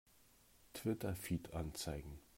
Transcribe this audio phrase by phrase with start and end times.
[0.73, 2.19] Twitter-Feed anzeigen!